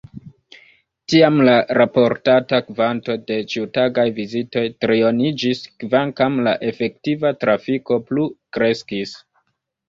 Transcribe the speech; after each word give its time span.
Tiam 1.13 1.35
la 1.47 1.53
raportata 1.77 2.59
kvanto 2.69 3.17
de 3.31 3.37
ĉiutagaj 3.51 4.05
vizitoj 4.21 4.63
trioniĝis, 4.87 5.61
kvankam 5.85 6.41
la 6.49 6.55
efektiva 6.71 7.33
trafiko 7.45 8.01
plu 8.09 8.27
kreskis. 8.59 9.15